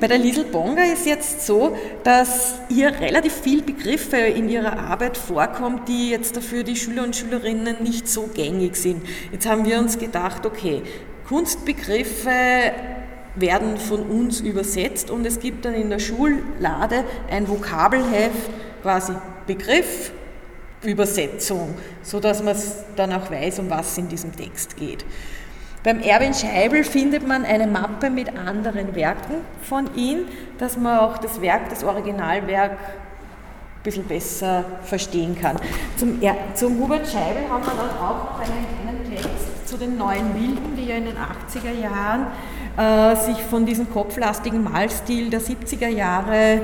Bei 0.00 0.08
der 0.08 0.18
Liesel 0.18 0.44
Bonga 0.44 0.82
ist 0.82 1.06
jetzt 1.06 1.46
so, 1.46 1.76
dass 2.02 2.56
hier 2.68 2.88
relativ 3.00 3.32
viel 3.32 3.62
Begriffe 3.62 4.16
in 4.16 4.48
ihrer 4.48 4.78
Arbeit 4.78 5.16
vorkommt, 5.16 5.88
die 5.88 6.10
jetzt 6.10 6.36
dafür 6.36 6.64
die 6.64 6.76
Schüler 6.76 7.02
und 7.04 7.16
Schülerinnen 7.16 7.82
nicht 7.82 8.08
so 8.08 8.28
gängig 8.34 8.76
sind. 8.76 9.02
Jetzt 9.32 9.48
haben 9.48 9.64
wir 9.64 9.78
uns 9.78 9.98
gedacht, 9.98 10.44
okay, 10.44 10.82
Kunstbegriffe 11.28 12.30
werden 13.36 13.78
von 13.78 14.02
uns 14.02 14.40
übersetzt 14.40 15.10
und 15.10 15.26
es 15.26 15.40
gibt 15.40 15.64
dann 15.64 15.74
in 15.74 15.88
der 15.88 15.98
Schullade 15.98 17.04
ein 17.30 17.48
Vokabelheft, 17.48 18.50
quasi 18.82 19.12
Begriff, 19.46 20.12
Übersetzung, 20.86 21.74
so 22.02 22.20
dass 22.20 22.42
man 22.42 22.56
dann 22.96 23.12
auch 23.12 23.30
weiß, 23.30 23.58
um 23.58 23.70
was 23.70 23.92
es 23.92 23.98
in 23.98 24.08
diesem 24.08 24.34
Text 24.34 24.76
geht. 24.76 25.04
Beim 25.86 26.00
Erwin 26.00 26.34
Scheibel 26.34 26.82
findet 26.82 27.28
man 27.28 27.44
eine 27.44 27.68
Mappe 27.68 28.10
mit 28.10 28.36
anderen 28.36 28.96
Werken 28.96 29.34
von 29.62 29.94
ihm, 29.94 30.26
dass 30.58 30.76
man 30.76 30.98
auch 30.98 31.18
das 31.18 31.40
Werk, 31.40 31.68
das 31.70 31.84
Originalwerk 31.84 32.72
ein 32.72 33.82
bisschen 33.84 34.02
besser 34.02 34.64
verstehen 34.82 35.38
kann. 35.40 35.56
Zum, 35.96 36.20
er 36.20 36.34
zum 36.54 36.76
Hubert 36.80 37.06
Scheibel 37.06 37.48
haben 37.48 37.64
wir 37.64 37.72
dann 37.72 37.90
auch 38.00 38.32
noch 38.32 38.40
einen 38.40 38.66
kleinen 38.82 39.14
Text 39.14 39.68
zu 39.68 39.76
den 39.76 39.96
neuen 39.96 40.34
Wilden, 40.34 40.76
die 40.76 40.86
ja 40.86 40.96
in 40.96 41.04
den 41.04 41.16
80er 41.16 41.80
Jahren 41.80 42.26
äh, 42.76 43.14
sich 43.14 43.40
von 43.44 43.64
diesem 43.64 43.88
kopflastigen 43.88 44.64
Malstil 44.64 45.30
der 45.30 45.40
70er 45.40 45.86
Jahre 45.86 46.62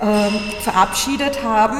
äh, 0.00 0.30
verabschiedet 0.60 1.42
haben 1.42 1.78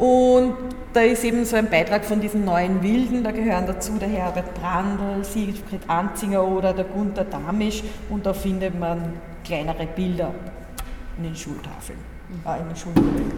und 0.00 0.54
da 0.94 1.02
ist 1.02 1.22
eben 1.24 1.44
so 1.44 1.56
ein 1.56 1.68
Beitrag 1.68 2.04
von 2.04 2.20
diesen 2.20 2.44
neuen 2.44 2.82
Wilden, 2.82 3.22
da 3.22 3.30
gehören 3.30 3.66
dazu 3.66 3.98
der 3.98 4.08
Herbert 4.08 4.54
Brandl, 4.54 5.22
Siegfried 5.24 5.88
Anzinger 5.88 6.42
oder 6.42 6.72
der 6.72 6.86
Gunther 6.86 7.24
Damisch 7.24 7.82
und 8.08 8.24
da 8.24 8.32
findet 8.32 8.78
man 8.78 9.12
kleinere 9.44 9.86
Bilder 9.86 10.34
in 11.18 11.24
den 11.24 11.36
Schultafeln, 11.36 11.98
äh, 12.46 12.60
in 12.60 12.68
den 12.68 12.76
Schultafeln. 12.76 13.32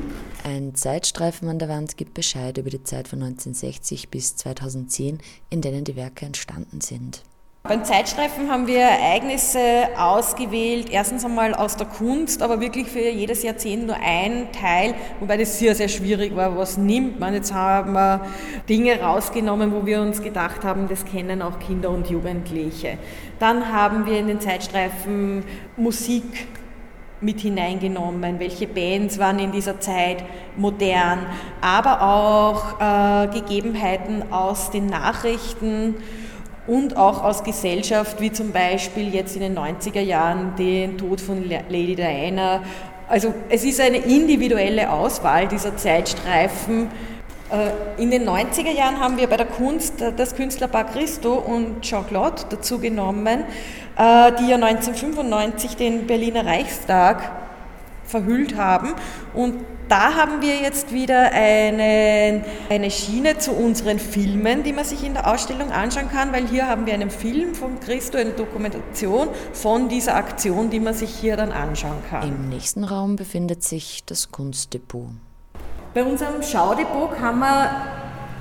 Ein 0.45 0.75
Zeitstreifen 0.75 1.49
an 1.49 1.59
der 1.59 1.69
Wand 1.69 1.97
gibt 1.97 2.15
Bescheid 2.15 2.57
über 2.57 2.71
die 2.71 2.85
Zeit 2.85 3.09
von 3.09 3.23
1960 3.23 4.09
bis 4.09 4.37
2010, 4.37 5.19
in 5.51 5.61
denen 5.61 5.85
die 5.85 5.97
Werke 5.97 6.27
entstanden 6.27 6.81
sind. 6.81 7.23
Beim 7.65 7.85
Zeitstreifen 7.85 8.51
haben 8.51 8.67
wir 8.67 8.81
Ereignisse 8.81 9.61
ausgewählt, 9.97 10.89
erstens 10.91 11.25
einmal 11.25 11.55
aus 11.55 11.77
der 11.77 11.87
Kunst, 11.87 12.43
aber 12.43 12.61
wirklich 12.61 12.89
für 12.89 13.09
jedes 13.09 13.45
Jahrzehnt 13.45 13.87
nur 13.87 13.95
ein 13.95 14.51
Teil, 14.51 14.97
wobei 15.21 15.37
das 15.37 15.61
sehr, 15.61 15.77
sehr 15.77 15.87
schwierig 15.87 16.35
war, 16.35 16.57
was 16.57 16.77
nimmt 16.77 17.21
man. 17.21 17.35
Jetzt 17.35 17.55
haben 17.55 17.93
wir 17.93 18.27
Dinge 18.69 19.01
rausgenommen, 19.01 19.73
wo 19.73 19.87
wir 19.87 20.01
uns 20.01 20.21
gedacht 20.21 20.65
haben, 20.65 20.89
das 20.89 21.05
kennen 21.05 21.41
auch 21.41 21.61
Kinder 21.61 21.91
und 21.91 22.11
Jugendliche. 22.11 22.99
Dann 23.39 23.73
haben 23.73 24.07
wir 24.07 24.19
in 24.19 24.27
den 24.27 24.41
Zeitstreifen 24.41 25.45
Musik 25.77 26.49
mit 27.21 27.39
hineingenommen, 27.39 28.41
welche 28.41 28.67
Bands 28.67 29.21
waren 29.21 29.39
in 29.39 29.53
dieser 29.53 29.79
Zeit 29.79 30.25
modern, 30.57 31.21
aber 31.61 32.03
auch 32.03 32.81
äh, 32.81 33.29
Gegebenheiten 33.29 34.33
aus 34.33 34.73
den 34.73 34.87
Nachrichten, 34.87 35.95
und 36.67 36.97
auch 36.97 37.25
aus 37.25 37.43
Gesellschaft, 37.43 38.21
wie 38.21 38.33
zum 38.33 38.53
Beispiel 38.53 39.13
jetzt 39.13 39.35
in 39.35 39.43
den 39.43 39.59
90er 39.59 40.01
Jahren 40.01 40.55
den 40.57 40.97
Tod 40.97 41.21
von 41.21 41.45
Lady 41.49 41.97
Diana. 41.97 42.63
Also 43.09 43.35
es 43.49 43.65
ist 43.65 43.81
eine 43.81 43.99
individuelle 43.99 44.91
Auswahl 44.91 45.49
dieser 45.49 45.77
Zeitstreifen. 45.77 46.89
Äh, 47.51 48.01
in 48.03 48.11
den 48.11 48.29
90er 48.29 48.71
Jahren 48.71 49.01
haben 49.01 49.17
wir 49.19 49.27
bei 49.27 49.37
der 49.37 49.47
Kunst 49.47 49.95
das 50.17 50.37
Künstlerpaar 50.37 50.85
Christo 50.85 51.35
und 51.35 51.83
Jean-Claude 51.83 52.45
dazu 52.49 52.79
genommen, 52.79 53.45
äh, 53.99 54.33
die 54.39 54.49
ja 54.49 54.57
1995 54.57 55.77
den 55.77 56.07
Berliner 56.07 56.47
Reichstag 56.47 57.42
verhüllt 58.13 58.57
haben. 58.57 58.95
Und 59.35 59.57
da 59.89 60.15
haben 60.15 60.41
wir 60.41 60.57
jetzt 60.57 60.93
wieder 60.93 61.33
eine, 61.33 62.45
eine 62.71 62.91
Schiene 62.91 63.39
zu 63.39 63.53
unseren 63.53 63.99
Filmen, 63.99 64.63
die 64.63 64.73
man 64.73 64.85
sich 64.85 65.05
in 65.05 65.15
der 65.15 65.31
Ausstellung 65.31 65.71
anschauen 65.71 66.09
kann, 66.09 66.33
weil 66.33 66.47
hier 66.47 66.69
haben 66.69 66.87
wir 66.87 66.95
einen 66.95 67.11
Film 67.11 67.55
von 67.55 67.81
Christo, 67.81 68.17
eine 68.17 68.31
Dokumentation 68.31 69.29
von 69.53 69.89
dieser 69.89 70.15
Aktion, 70.15 70.71
die 70.71 70.81
man 70.81 70.95
sich 70.95 71.11
hier 71.11 71.37
dann 71.37 71.53
anschauen 71.53 71.99
kann. 72.09 72.27
Im 72.29 72.49
nächsten 72.49 72.85
Raum 72.85 73.17
befindet 73.17 73.63
sich 73.65 74.05
das 74.07 74.31
Kunstdepot. 74.31 75.09
Bei 75.95 76.05
unserem 76.05 76.43
Schaudepot 76.43 77.17
kann 77.19 77.39
man 77.39 77.69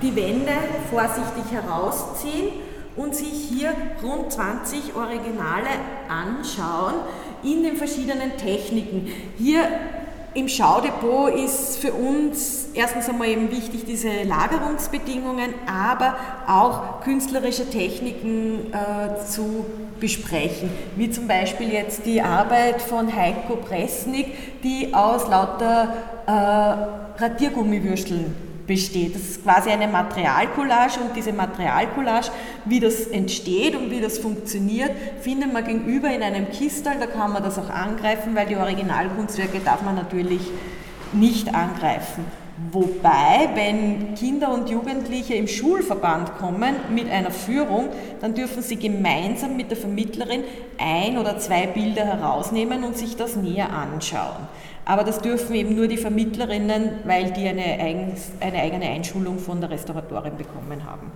die 0.01 0.15
Wände 0.15 0.53
vorsichtig 0.89 1.51
herausziehen 1.51 2.49
und 2.95 3.15
sich 3.15 3.49
hier 3.49 3.73
rund 4.03 4.31
20 4.31 4.95
Originale 4.95 5.69
anschauen 6.07 6.95
in 7.43 7.63
den 7.63 7.77
verschiedenen 7.77 8.37
Techniken. 8.37 9.11
Hier 9.37 9.67
im 10.33 10.47
Schaudepot 10.47 11.33
ist 11.35 11.79
für 11.79 11.91
uns 11.91 12.69
erstens 12.73 13.09
einmal 13.09 13.27
eben 13.27 13.51
wichtig 13.51 13.83
diese 13.85 14.23
Lagerungsbedingungen, 14.23 15.53
aber 15.67 16.15
auch 16.47 17.01
künstlerische 17.01 17.69
Techniken 17.69 18.71
äh, 18.71 19.25
zu 19.25 19.65
besprechen, 19.99 20.69
wie 20.95 21.11
zum 21.11 21.27
Beispiel 21.27 21.71
jetzt 21.71 22.05
die 22.05 22.21
Arbeit 22.21 22.81
von 22.81 23.13
Heiko 23.13 23.57
Presnik, 23.57 24.61
die 24.63 24.93
aus 24.93 25.27
lauter 25.27 25.93
äh, 26.25 27.21
Radiergummiwürsteln 27.21 28.50
besteht. 28.71 29.15
Das 29.15 29.23
ist 29.23 29.43
quasi 29.43 29.69
eine 29.69 29.89
Materialcollage 29.89 31.01
und 31.01 31.13
diese 31.13 31.33
Materialcollage, 31.33 32.31
wie 32.63 32.79
das 32.79 33.05
entsteht 33.07 33.75
und 33.75 33.91
wie 33.91 33.99
das 33.99 34.17
funktioniert, 34.17 34.91
findet 35.19 35.51
man 35.51 35.65
gegenüber 35.65 36.09
in 36.09 36.23
einem 36.23 36.49
Kistel, 36.49 36.93
da 36.97 37.05
kann 37.05 37.33
man 37.33 37.43
das 37.43 37.59
auch 37.59 37.69
angreifen, 37.69 38.33
weil 38.33 38.47
die 38.47 38.55
Originalkunstwerke 38.55 39.59
darf 39.59 39.81
man 39.81 39.95
natürlich 39.95 40.41
nicht 41.11 41.53
angreifen. 41.53 42.23
Wobei, 42.69 43.49
wenn 43.55 44.13
Kinder 44.13 44.53
und 44.53 44.69
Jugendliche 44.69 45.33
im 45.33 45.47
Schulverband 45.47 46.37
kommen 46.37 46.75
mit 46.93 47.09
einer 47.09 47.31
Führung, 47.31 47.89
dann 48.19 48.35
dürfen 48.35 48.61
sie 48.61 48.75
gemeinsam 48.75 49.57
mit 49.57 49.71
der 49.71 49.77
Vermittlerin 49.77 50.43
ein 50.77 51.17
oder 51.17 51.39
zwei 51.39 51.65
Bilder 51.67 52.05
herausnehmen 52.05 52.83
und 52.83 52.97
sich 52.97 53.15
das 53.15 53.35
näher 53.35 53.71
anschauen. 53.73 54.47
Aber 54.85 55.03
das 55.03 55.19
dürfen 55.19 55.55
eben 55.55 55.75
nur 55.75 55.87
die 55.87 55.97
Vermittlerinnen, 55.97 56.99
weil 57.05 57.31
die 57.31 57.47
eine, 57.47 57.63
eine 58.39 58.59
eigene 58.59 58.85
Einschulung 58.85 59.39
von 59.39 59.59
der 59.59 59.69
Restauratorin 59.69 60.37
bekommen 60.37 60.85
haben. 60.85 61.11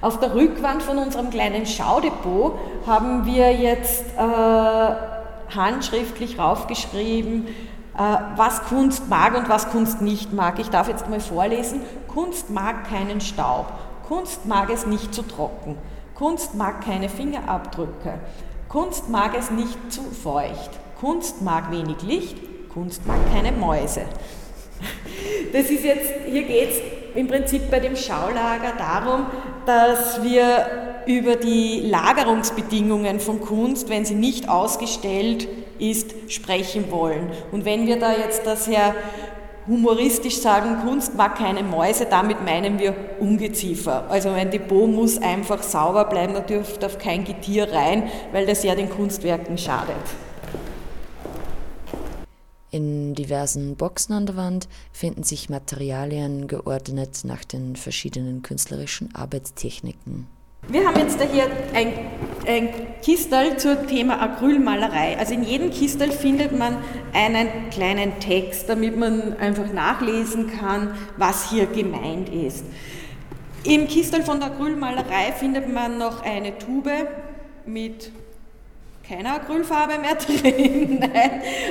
Auf 0.00 0.20
der 0.20 0.34
Rückwand 0.34 0.82
von 0.82 0.98
unserem 0.98 1.30
kleinen 1.30 1.66
Schaudepot 1.66 2.54
haben 2.86 3.26
wir 3.26 3.52
jetzt 3.52 4.04
äh, 4.16 5.54
handschriftlich 5.54 6.38
raufgeschrieben, 6.38 7.46
was 7.98 8.62
Kunst 8.62 9.08
mag 9.08 9.36
und 9.36 9.48
was 9.48 9.70
Kunst 9.70 10.00
nicht 10.00 10.32
mag. 10.32 10.58
Ich 10.58 10.70
darf 10.70 10.88
jetzt 10.88 11.08
mal 11.08 11.20
vorlesen. 11.20 11.80
Kunst 12.06 12.50
mag 12.50 12.88
keinen 12.88 13.20
Staub. 13.20 13.72
Kunst 14.06 14.46
mag 14.46 14.70
es 14.70 14.86
nicht 14.86 15.12
zu 15.12 15.22
trocken. 15.22 15.76
Kunst 16.14 16.54
mag 16.54 16.84
keine 16.84 17.08
Fingerabdrücke. 17.08 18.14
Kunst 18.68 19.08
mag 19.08 19.36
es 19.36 19.50
nicht 19.50 19.92
zu 19.92 20.02
feucht. 20.02 20.70
Kunst 21.00 21.42
mag 21.42 21.70
wenig 21.70 22.02
Licht, 22.02 22.36
Kunst 22.72 23.06
mag 23.06 23.18
keine 23.32 23.52
Mäuse. 23.52 24.02
Das 25.52 25.70
ist 25.70 25.82
jetzt, 25.82 26.10
hier 26.26 26.42
geht 26.42 26.70
es 26.70 26.76
im 27.14 27.26
Prinzip 27.26 27.70
bei 27.70 27.80
dem 27.80 27.96
Schaulager 27.96 28.72
darum, 28.76 29.26
dass 29.68 30.22
wir 30.22 30.66
über 31.06 31.36
die 31.36 31.80
Lagerungsbedingungen 31.80 33.20
von 33.20 33.38
Kunst, 33.40 33.90
wenn 33.90 34.06
sie 34.06 34.14
nicht 34.14 34.48
ausgestellt 34.48 35.46
ist, 35.78 36.14
sprechen 36.28 36.90
wollen. 36.90 37.30
Und 37.52 37.66
wenn 37.66 37.86
wir 37.86 37.98
da 37.98 38.12
jetzt 38.12 38.46
das 38.46 38.66
ja 38.66 38.94
humoristisch 39.66 40.38
sagen, 40.38 40.78
Kunst 40.82 41.16
mag 41.16 41.36
keine 41.36 41.62
Mäuse, 41.62 42.06
damit 42.08 42.42
meinen 42.42 42.78
wir 42.78 42.94
Ungeziefer. 43.20 44.06
Also 44.08 44.30
ein 44.30 44.50
Depot 44.50 44.88
muss 44.88 45.20
einfach 45.20 45.62
sauber 45.62 46.06
bleiben, 46.06 46.32
da 46.32 46.42
darf 46.80 46.96
kein 46.96 47.24
Getier 47.24 47.70
rein, 47.70 48.10
weil 48.32 48.46
das 48.46 48.64
ja 48.64 48.74
den 48.74 48.88
Kunstwerken 48.88 49.58
schadet. 49.58 49.96
In 52.70 53.14
diversen 53.14 53.76
Boxen 53.76 54.12
an 54.12 54.26
der 54.26 54.36
Wand 54.36 54.68
finden 54.92 55.22
sich 55.22 55.48
Materialien 55.48 56.48
geordnet 56.48 57.20
nach 57.24 57.44
den 57.44 57.76
verschiedenen 57.76 58.42
künstlerischen 58.42 59.14
Arbeitstechniken. 59.14 60.26
Wir 60.68 60.86
haben 60.86 60.98
jetzt 60.98 61.18
hier 61.32 61.46
ein, 61.72 61.92
ein 62.46 62.68
Kistel 63.00 63.56
zum 63.56 63.86
Thema 63.86 64.20
Acrylmalerei. 64.20 65.16
Also 65.18 65.32
in 65.32 65.44
jedem 65.44 65.70
Kistel 65.70 66.12
findet 66.12 66.56
man 66.56 66.76
einen 67.14 67.70
kleinen 67.70 68.20
Text, 68.20 68.68
damit 68.68 68.98
man 68.98 69.34
einfach 69.38 69.72
nachlesen 69.72 70.50
kann, 70.58 70.94
was 71.16 71.50
hier 71.50 71.66
gemeint 71.66 72.28
ist. 72.28 72.66
Im 73.64 73.88
Kistel 73.88 74.22
von 74.22 74.40
der 74.40 74.50
Acrylmalerei 74.52 75.32
findet 75.32 75.72
man 75.72 75.96
noch 75.96 76.22
eine 76.22 76.58
Tube 76.58 77.08
mit 77.64 78.12
keine 79.08 79.32
Acrylfarbe 79.34 79.98
mehr 79.98 80.14
drin, 80.16 81.00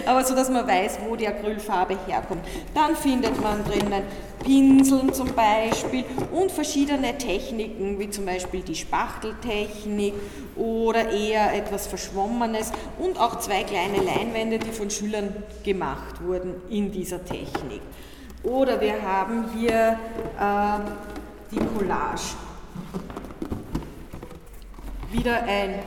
aber 0.06 0.24
so, 0.24 0.36
dass 0.36 0.50
man 0.50 0.68
weiß, 0.68 1.00
wo 1.08 1.16
die 1.16 1.28
Acrylfarbe 1.28 1.98
herkommt. 2.08 2.44
Dann 2.74 2.96
findet 2.96 3.40
man 3.42 3.64
drinnen 3.64 4.04
Pinseln 4.44 5.14
zum 5.14 5.34
Beispiel 5.34 6.06
und 6.32 6.52
verschiedene 6.52 7.18
Techniken, 7.18 8.00
wie 8.00 8.10
zum 8.10 8.26
Beispiel 8.26 8.62
die 8.62 8.76
Spachteltechnik 8.76 10.14
oder 10.56 11.12
eher 11.12 11.54
etwas 11.54 11.88
Verschwommenes 11.88 12.72
und 12.98 13.20
auch 13.20 13.40
zwei 13.40 13.64
kleine 13.64 13.98
Leinwände, 13.98 14.58
die 14.58 14.72
von 14.72 14.90
Schülern 14.90 15.44
gemacht 15.64 16.24
wurden 16.24 16.56
in 16.70 16.92
dieser 16.92 17.24
Technik. 17.24 17.82
Oder 18.44 18.80
wir 18.80 19.02
haben 19.02 19.46
hier 19.56 20.00
äh, 20.40 20.80
die 21.52 21.60
Collage. 21.78 22.36
Wieder 25.12 25.44
ein 25.44 25.80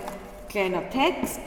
kleiner 0.51 0.83
Text. 0.91 1.41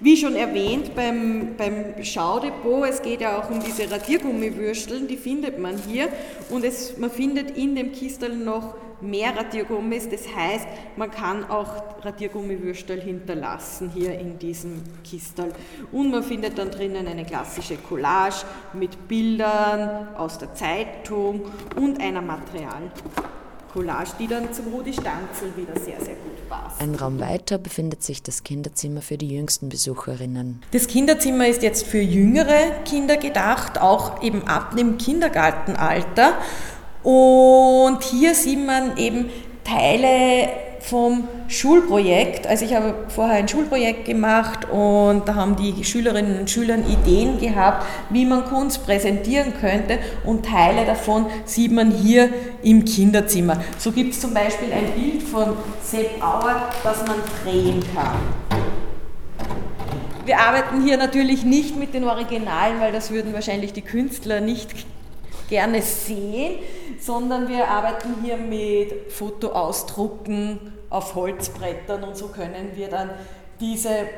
Wie 0.00 0.16
schon 0.16 0.36
erwähnt 0.36 0.94
beim, 0.94 1.56
beim 1.56 2.04
Schaudepot, 2.04 2.88
es 2.88 3.02
geht 3.02 3.20
ja 3.20 3.38
auch 3.38 3.50
um 3.50 3.58
diese 3.58 3.90
Radiergummiwürsteln, 3.90 5.08
die 5.08 5.16
findet 5.16 5.58
man 5.58 5.76
hier 5.76 6.08
und 6.50 6.64
es, 6.64 6.98
man 6.98 7.10
findet 7.10 7.56
in 7.56 7.74
dem 7.74 7.90
Kistel 7.90 8.36
noch 8.36 8.74
mehr 9.00 9.36
Radiergummis, 9.36 10.08
das 10.08 10.22
heißt, 10.32 10.66
man 10.96 11.10
kann 11.10 11.48
auch 11.50 12.04
Radiergummiwürstel 12.04 13.00
hinterlassen 13.00 13.90
hier 13.92 14.18
in 14.18 14.38
diesem 14.38 14.82
Kistel. 15.02 15.52
Und 15.90 16.10
man 16.10 16.22
findet 16.22 16.58
dann 16.58 16.70
drinnen 16.70 17.06
eine 17.06 17.24
klassische 17.24 17.76
Collage 17.76 18.44
mit 18.74 19.08
Bildern 19.08 20.14
aus 20.16 20.38
der 20.38 20.54
Zeitung 20.54 21.42
und 21.76 22.00
einer 22.00 22.22
Material. 22.22 22.90
Collage, 23.72 24.10
die 24.18 24.26
dann 24.26 24.52
zum 24.52 24.66
Rudi 24.72 24.92
Stanzel 24.92 25.52
wieder 25.56 25.74
sehr, 25.80 26.00
sehr 26.00 26.14
gut 26.14 26.48
passt. 26.48 26.80
Ein 26.80 26.94
Raum 26.94 27.20
weiter 27.20 27.58
befindet 27.58 28.02
sich 28.02 28.22
das 28.22 28.42
Kinderzimmer 28.44 29.02
für 29.02 29.18
die 29.18 29.28
jüngsten 29.28 29.68
Besucherinnen. 29.68 30.62
Das 30.72 30.86
Kinderzimmer 30.86 31.48
ist 31.48 31.62
jetzt 31.62 31.86
für 31.86 32.00
jüngere 32.00 32.82
Kinder 32.84 33.16
gedacht, 33.16 33.80
auch 33.80 34.22
eben 34.22 34.46
ab 34.46 34.76
dem 34.76 34.98
Kindergartenalter. 34.98 36.34
Und 37.02 38.02
hier 38.02 38.34
sieht 38.34 38.64
man 38.64 38.96
eben 38.96 39.30
Teile 39.64 40.67
vom 40.88 41.28
Schulprojekt. 41.48 42.46
Also 42.46 42.64
ich 42.64 42.74
habe 42.74 42.94
vorher 43.08 43.36
ein 43.36 43.48
Schulprojekt 43.48 44.04
gemacht 44.04 44.68
und 44.70 45.28
da 45.28 45.34
haben 45.34 45.56
die 45.56 45.84
Schülerinnen 45.84 46.40
und 46.40 46.50
Schüler 46.50 46.78
Ideen 46.78 47.38
gehabt, 47.38 47.84
wie 48.10 48.24
man 48.24 48.44
Kunst 48.44 48.84
präsentieren 48.86 49.52
könnte 49.60 49.98
und 50.24 50.46
Teile 50.46 50.86
davon 50.86 51.26
sieht 51.44 51.72
man 51.72 51.90
hier 51.90 52.30
im 52.62 52.84
Kinderzimmer. 52.84 53.60
So 53.78 53.92
gibt 53.92 54.14
es 54.14 54.20
zum 54.20 54.32
Beispiel 54.32 54.72
ein 54.72 54.92
Bild 54.92 55.22
von 55.22 55.56
Sepp 55.82 56.22
Auer, 56.22 56.68
das 56.82 57.06
man 57.06 57.16
drehen 57.42 57.82
kann. 57.94 58.16
Wir 60.24 60.38
arbeiten 60.38 60.82
hier 60.82 60.98
natürlich 60.98 61.44
nicht 61.44 61.76
mit 61.76 61.94
den 61.94 62.04
Originalen, 62.04 62.80
weil 62.80 62.92
das 62.92 63.10
würden 63.10 63.32
wahrscheinlich 63.32 63.72
die 63.72 63.82
Künstler 63.82 64.40
nicht 64.40 64.68
gerne 65.48 65.80
sehen, 65.80 66.56
sondern 67.00 67.48
wir 67.48 67.66
arbeiten 67.68 68.16
hier 68.22 68.36
mit 68.36 69.10
Fotoausdrucken 69.10 70.77
auf 70.90 71.14
Holzbrettern 71.14 72.04
und 72.04 72.16
so 72.16 72.28
können 72.28 72.72
wir 72.74 72.88
dann 72.88 73.10
diese 73.60 74.08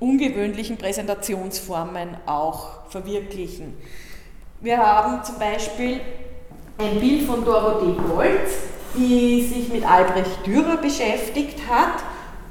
ungewöhnlichen 0.00 0.76
Präsentationsformen 0.76 2.16
auch 2.26 2.88
verwirklichen. 2.88 3.76
Wir 4.60 4.78
haben 4.78 5.24
zum 5.24 5.38
Beispiel 5.38 6.00
ein 6.78 7.00
Bild 7.00 7.22
von 7.22 7.44
Dorothee 7.44 7.96
Goltz, 8.08 8.52
die 8.96 9.42
sich 9.42 9.68
mit 9.72 9.88
Albrecht 9.88 10.46
Dürer 10.46 10.76
beschäftigt 10.76 11.60
hat. 11.68 12.02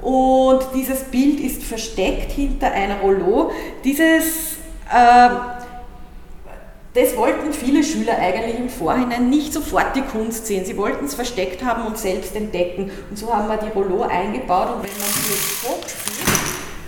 Und 0.02 0.62
dieses 0.74 1.04
Bild 1.06 1.40
ist 1.40 1.64
versteckt 1.64 2.32
hinter 2.32 2.72
einer 2.72 3.02
Rollo. 3.02 3.52
Dieses 3.84 4.58
äh, 4.92 5.30
das 6.94 7.16
wollten 7.16 7.54
viele 7.54 7.84
Schüler 7.84 8.18
eigentlich 8.18 8.60
im 8.60 8.70
Vorhinein 8.70 9.30
nicht 9.30 9.54
sofort 9.54 9.96
die 9.96 10.02
Kunst 10.02 10.46
sehen. 10.46 10.66
Sie 10.66 10.76
wollten 10.76 11.06
es 11.06 11.14
versteckt 11.14 11.64
haben 11.64 11.86
und 11.86 11.98
selbst 11.98 12.36
entdecken. 12.36 12.92
Und 13.10 13.18
so 13.18 13.34
haben 13.34 13.48
wir 13.48 13.58
die 13.58 13.70
Rollo 13.70 14.02
eingebaut 14.02 14.76
und 14.76 14.84
wenn 14.84 15.00
man 15.00 15.10
sie 15.10 15.32
jetzt 15.32 15.64
hochzieht, 15.64 16.28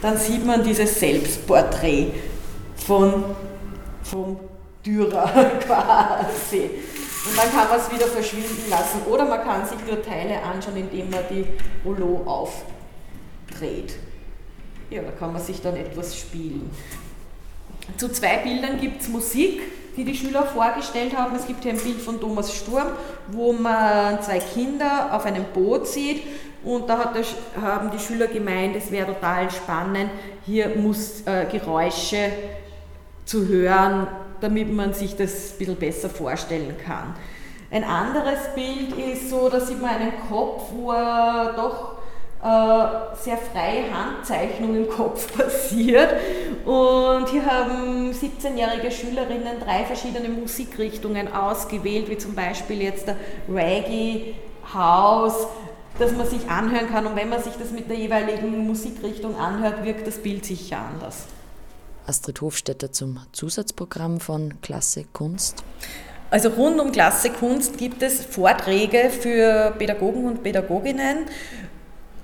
dann 0.01 0.17
sieht 0.17 0.45
man 0.45 0.61
dieses 0.61 0.99
Selbstporträt 0.99 2.07
von, 2.75 3.23
vom 4.03 4.37
Dürer 4.85 5.25
quasi. 5.65 6.69
Und 7.25 7.37
dann 7.37 7.49
kann 7.51 7.69
man 7.69 7.79
es 7.79 7.89
wieder 7.89 8.07
verschwinden 8.07 8.69
lassen. 8.69 9.03
Oder 9.09 9.23
man 9.23 9.41
kann 9.41 9.65
sich 9.65 9.77
nur 9.87 10.01
Teile 10.01 10.41
anschauen, 10.41 10.75
indem 10.75 11.09
man 11.09 11.21
die 11.29 11.45
Rollo 11.85 12.21
aufdreht. 12.25 13.93
Ja, 14.89 15.01
da 15.01 15.11
kann 15.11 15.31
man 15.31 15.41
sich 15.41 15.61
dann 15.61 15.77
etwas 15.77 16.17
spielen. 16.17 16.69
Zu 17.95 18.09
zwei 18.09 18.37
Bildern 18.39 18.77
gibt 18.81 19.01
es 19.01 19.07
Musik 19.07 19.61
die 19.95 20.03
die 20.03 20.15
Schüler 20.15 20.43
vorgestellt 20.43 21.15
haben. 21.15 21.35
Es 21.35 21.45
gibt 21.45 21.63
hier 21.63 21.73
ein 21.73 21.79
Bild 21.79 22.01
von 22.01 22.19
Thomas 22.19 22.53
Sturm, 22.53 22.87
wo 23.31 23.53
man 23.53 24.21
zwei 24.21 24.39
Kinder 24.39 25.09
auf 25.11 25.25
einem 25.25 25.45
Boot 25.53 25.87
sieht 25.87 26.23
und 26.63 26.89
da 26.89 27.13
der, 27.13 27.23
haben 27.61 27.91
die 27.91 27.99
Schüler 27.99 28.27
gemeint, 28.27 28.75
es 28.75 28.89
wäre 28.89 29.13
total 29.13 29.51
spannend, 29.51 30.09
hier 30.45 30.69
muss 30.75 31.21
äh, 31.25 31.45
Geräusche 31.51 32.31
zu 33.25 33.47
hören, 33.47 34.07
damit 34.39 34.71
man 34.71 34.93
sich 34.93 35.15
das 35.15 35.53
ein 35.53 35.57
bisschen 35.57 35.75
besser 35.75 36.09
vorstellen 36.09 36.75
kann. 36.83 37.15
Ein 37.71 37.83
anderes 37.83 38.53
Bild 38.55 38.97
ist 38.97 39.29
so, 39.29 39.49
da 39.49 39.59
sieht 39.59 39.81
man 39.81 39.91
einen 39.91 40.13
Kopf, 40.29 40.63
wo 40.73 40.91
er 40.91 41.53
doch 41.53 41.97
äh, 42.43 43.15
sehr 43.23 43.37
freie 43.37 43.85
Handzeichnung 43.91 44.75
im 44.75 44.89
Kopf 44.89 45.35
passiert. 45.37 46.13
Und 46.65 47.29
hier 47.29 47.45
haben 47.45 48.11
17-jährige 48.11 48.89
Schülerinnen 48.89 49.59
drei 49.59 49.83
verschiedene 49.83 50.29
Musikrichtungen 50.29 51.31
ausgewählt, 51.31 52.09
wie 52.09 52.17
zum 52.17 52.35
Beispiel 52.35 52.81
jetzt 52.81 53.07
der 53.07 53.17
Reggae, 53.49 54.35
House, 54.73 55.47
dass 55.99 56.13
man 56.13 56.25
sich 56.25 56.49
anhören 56.49 56.89
kann. 56.89 57.05
Und 57.05 57.15
wenn 57.17 57.29
man 57.29 57.43
sich 57.43 57.53
das 57.53 57.71
mit 57.71 57.89
der 57.89 57.97
jeweiligen 57.97 58.65
Musikrichtung 58.65 59.35
anhört, 59.35 59.83
wirkt 59.83 60.07
das 60.07 60.17
Bild 60.17 60.45
sicher 60.45 60.79
anders. 60.79 61.25
Astrid 62.07 62.41
Hofstetter 62.41 62.91
zum 62.91 63.19
Zusatzprogramm 63.31 64.19
von 64.19 64.61
Klasse 64.61 65.05
Kunst. 65.11 65.63
Also 66.29 66.49
rund 66.49 66.79
um 66.79 66.91
Klasse 66.91 67.29
Kunst 67.29 67.77
gibt 67.77 68.01
es 68.01 68.25
Vorträge 68.25 69.09
für 69.09 69.73
Pädagogen 69.77 70.25
und 70.25 70.43
Pädagoginnen 70.43 71.25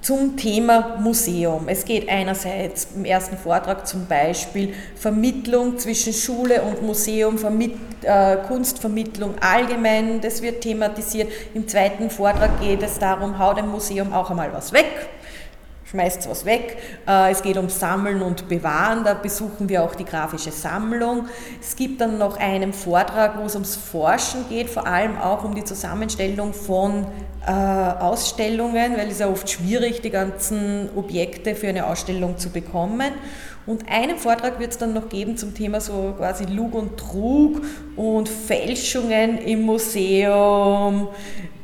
zum 0.01 0.37
Thema 0.37 0.97
Museum. 0.99 1.67
Es 1.67 1.83
geht 1.83 2.07
einerseits 2.09 2.87
im 2.95 3.05
ersten 3.05 3.37
Vortrag 3.37 3.85
zum 3.85 4.07
Beispiel 4.07 4.73
Vermittlung 4.95 5.77
zwischen 5.77 6.13
Schule 6.13 6.61
und 6.61 6.81
Museum, 6.81 7.37
Vermitt, 7.37 7.75
äh, 8.03 8.37
Kunstvermittlung 8.47 9.35
allgemein, 9.39 10.21
das 10.21 10.41
wird 10.41 10.61
thematisiert. 10.61 11.31
Im 11.53 11.67
zweiten 11.67 12.09
Vortrag 12.09 12.61
geht 12.61 12.81
es 12.81 12.97
darum, 12.97 13.37
hau 13.37 13.53
dem 13.53 13.69
Museum 13.69 14.13
auch 14.13 14.29
einmal 14.29 14.53
was 14.53 14.71
weg 14.71 15.09
schmeißt 15.89 16.29
was 16.29 16.45
weg. 16.45 16.77
Äh, 17.07 17.31
es 17.31 17.41
geht 17.41 17.57
um 17.57 17.69
Sammeln 17.69 18.21
und 18.21 18.47
Bewahren, 18.47 19.03
da 19.03 19.13
besuchen 19.13 19.69
wir 19.69 19.83
auch 19.83 19.95
die 19.95 20.05
grafische 20.05 20.51
Sammlung. 20.51 21.27
Es 21.61 21.75
gibt 21.75 22.01
dann 22.01 22.17
noch 22.17 22.37
einen 22.37 22.73
Vortrag, 22.73 23.39
wo 23.39 23.45
es 23.45 23.55
ums 23.55 23.75
Forschen 23.75 24.47
geht, 24.49 24.69
vor 24.69 24.85
allem 24.85 25.17
auch 25.17 25.43
um 25.43 25.55
die 25.55 25.63
Zusammenstellung 25.63 26.53
von 26.53 27.07
äh, 27.45 27.51
Ausstellungen, 27.51 28.97
weil 28.97 29.09
es 29.09 29.19
ja 29.19 29.27
oft 29.27 29.49
schwierig, 29.49 30.01
die 30.01 30.11
ganzen 30.11 30.89
Objekte 30.95 31.55
für 31.55 31.67
eine 31.67 31.87
Ausstellung 31.87 32.37
zu 32.37 32.49
bekommen. 32.49 33.11
Und 33.65 33.87
einen 33.89 34.17
Vortrag 34.17 34.59
wird 34.59 34.71
es 34.71 34.77
dann 34.77 34.93
noch 34.93 35.09
geben 35.09 35.37
zum 35.37 35.53
Thema 35.53 35.79
so 35.79 36.13
quasi 36.17 36.45
Lug 36.45 36.73
und 36.73 36.97
Trug 36.97 37.61
und 37.95 38.27
Fälschungen 38.27 39.37
im 39.37 39.63
Museum 39.63 41.09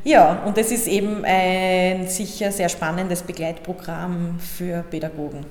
Ja, 0.07 0.43
und 0.45 0.55
es 0.59 0.69
ist 0.69 0.85
eben 0.85 1.25
ein 1.25 2.07
sicher 2.07 2.51
sehr 2.51 2.69
spannendes 2.69 3.23
Begleitprogramm 3.23 4.39
für 4.39 4.83
Pädagogen. 4.83 5.43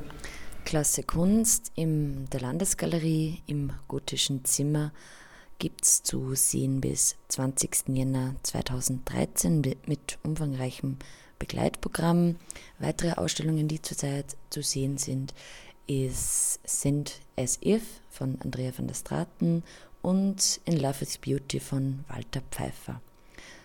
Klasse 0.64 1.02
Kunst 1.02 1.72
in 1.74 2.26
der 2.30 2.40
Landesgalerie 2.40 3.42
im 3.48 3.72
Gotischen 3.88 4.44
Zimmer 4.44 4.92
gibt 5.58 5.84
es 5.84 6.04
zu 6.04 6.36
sehen 6.36 6.80
bis 6.80 7.16
20. 7.30 7.88
Jänner 7.88 8.36
2013 8.44 9.60
mit 9.86 10.18
umfangreichem 10.22 10.98
Begleitprogramm. 11.40 12.36
Weitere 12.78 13.14
Ausstellungen, 13.14 13.66
die 13.66 13.82
zurzeit 13.82 14.36
zu 14.50 14.62
sehen 14.62 14.98
sind, 14.98 15.34
ist, 15.88 16.60
sind 16.62 17.18
As 17.36 17.58
If 17.60 17.82
von 18.08 18.38
Andrea 18.44 18.70
van 18.76 18.86
der 18.86 18.94
Straten 18.94 19.64
und 20.00 20.60
In 20.64 20.78
Love 20.78 21.02
is 21.02 21.18
Beauty 21.18 21.58
von 21.58 22.04
Walter 22.06 22.42
Pfeiffer. 22.52 23.00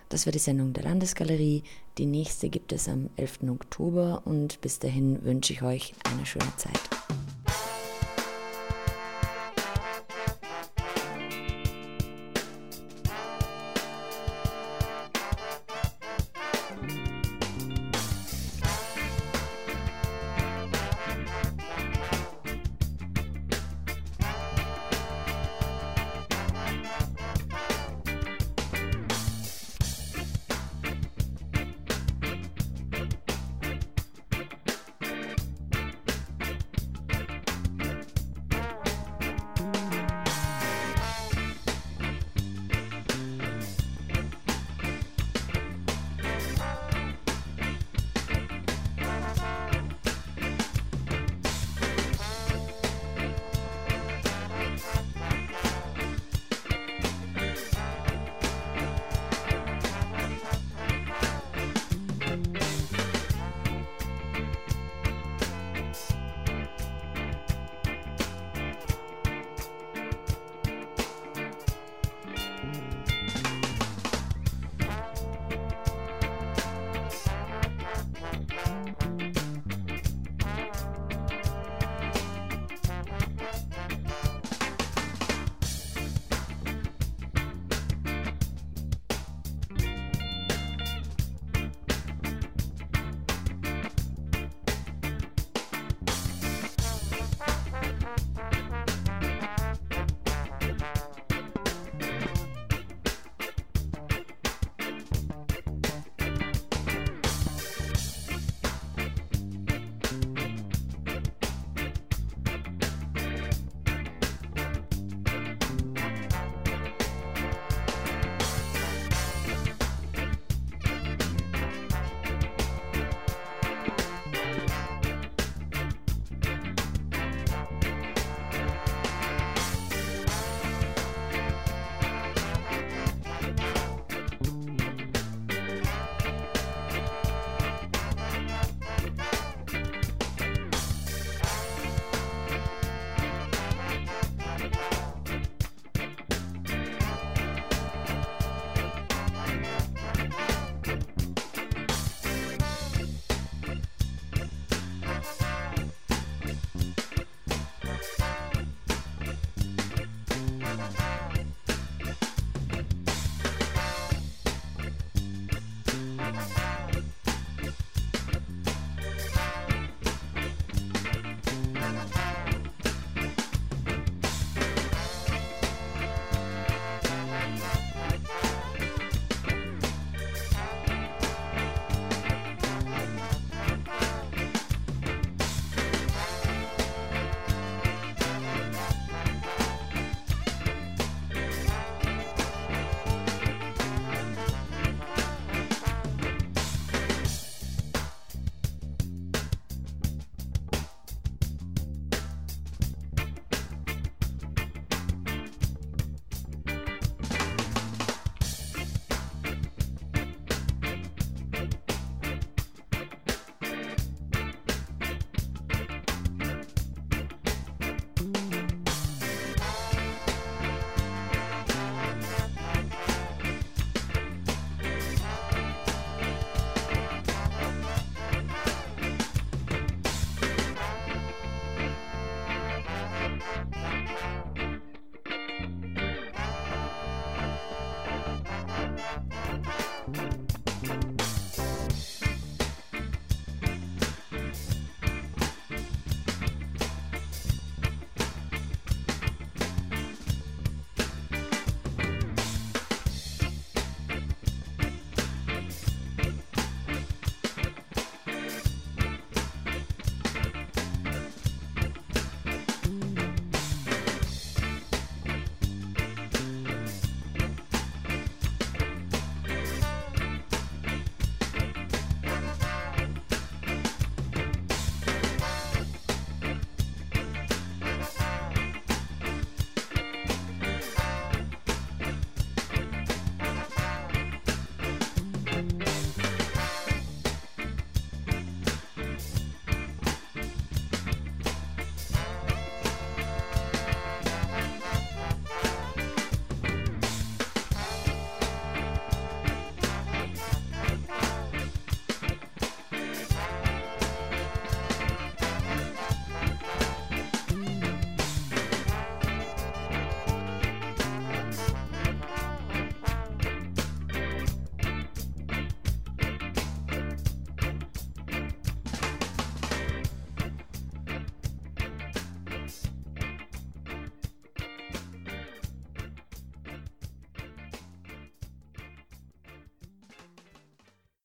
Das 0.09 0.25
war 0.25 0.31
die 0.31 0.39
Sendung 0.39 0.73
der 0.73 0.83
Landesgalerie. 0.83 1.63
Die 1.99 2.07
nächste 2.07 2.49
gibt 2.49 2.73
es 2.73 2.89
am 2.89 3.11
11. 3.15 3.41
Oktober 3.49 4.23
und 4.25 4.59
bis 4.61 4.79
dahin 4.79 5.23
wünsche 5.23 5.53
ich 5.53 5.61
euch 5.61 5.93
eine 6.11 6.25
schöne 6.25 6.51
Zeit. 6.57 6.79